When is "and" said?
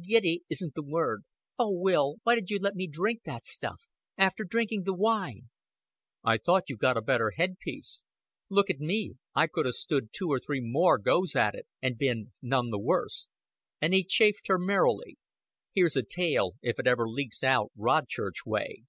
11.82-11.98, 13.80-13.92